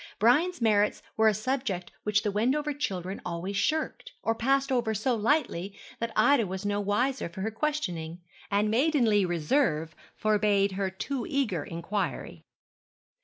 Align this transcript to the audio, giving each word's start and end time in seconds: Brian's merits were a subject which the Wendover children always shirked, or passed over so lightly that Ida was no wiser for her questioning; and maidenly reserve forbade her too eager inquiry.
Brian's 0.17 0.61
merits 0.63 1.03
were 1.15 1.27
a 1.27 1.33
subject 1.35 1.91
which 2.01 2.23
the 2.23 2.31
Wendover 2.31 2.73
children 2.73 3.21
always 3.23 3.55
shirked, 3.55 4.13
or 4.23 4.33
passed 4.33 4.71
over 4.71 4.95
so 4.95 5.15
lightly 5.15 5.77
that 5.99 6.11
Ida 6.15 6.47
was 6.47 6.65
no 6.65 6.79
wiser 6.79 7.29
for 7.29 7.41
her 7.41 7.51
questioning; 7.51 8.19
and 8.49 8.71
maidenly 8.71 9.25
reserve 9.27 9.95
forbade 10.15 10.71
her 10.71 10.89
too 10.89 11.27
eager 11.29 11.63
inquiry. 11.63 12.43